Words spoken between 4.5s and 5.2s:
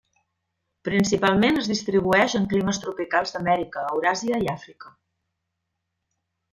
Àfrica.